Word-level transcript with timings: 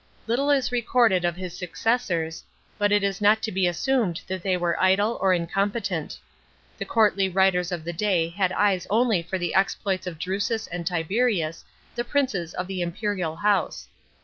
Little 0.25 0.49
is 0.49 0.71
recorded 0.71 1.23
of 1.25 1.35
his 1.35 1.55
successors, 1.55 2.43
but 2.79 2.91
it 2.91 3.03
is 3.03 3.21
not 3.21 3.43
to 3.43 3.51
be 3.51 3.67
assuired 3.67 4.19
that 4.25 4.41
they 4.41 4.57
were 4.57 4.81
idle 4.81 5.19
or 5.21 5.31
incompetent. 5.31 6.17
The 6.79 6.85
courtly 6.85 7.29
writers 7.29 7.71
of 7.71 7.81
tlv* 7.83 7.97
day 7.97 8.29
had 8.29 8.51
eyes 8.53 8.87
only 8.89 9.21
for 9.21 9.37
the 9.37 9.53
exploits 9.53 10.07
of 10.07 10.17
D'usus 10.17 10.65
and 10.65 10.87
Tiberius, 10.87 11.63
the 11.93 12.03
princes 12.03 12.55
of 12.55 12.65
the 12.65 12.81
imperial 12.81 13.35
house. 13.35 13.89